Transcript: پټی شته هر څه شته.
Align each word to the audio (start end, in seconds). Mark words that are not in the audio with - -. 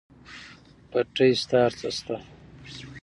پټی 0.89 1.31
شته 1.41 1.55
هر 1.63 1.73
څه 1.79 1.89
شته. 1.97 2.15